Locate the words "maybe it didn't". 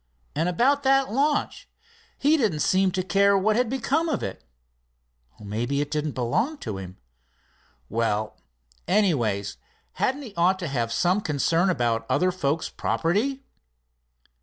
5.39-6.13